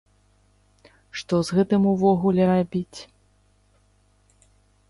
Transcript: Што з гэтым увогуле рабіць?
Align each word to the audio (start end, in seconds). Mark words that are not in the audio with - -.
Што 1.21 1.35
з 1.49 1.59
гэтым 1.59 1.81
увогуле 1.93 2.43
рабіць? 2.53 2.99